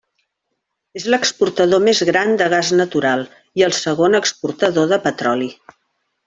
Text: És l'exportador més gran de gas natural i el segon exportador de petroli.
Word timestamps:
És 0.99 1.03
l'exportador 1.13 1.83
més 1.87 2.01
gran 2.09 2.33
de 2.43 2.47
gas 2.55 2.71
natural 2.79 3.21
i 3.61 3.67
el 3.69 3.77
segon 3.81 4.21
exportador 4.23 4.91
de 4.95 5.01
petroli. 5.09 5.53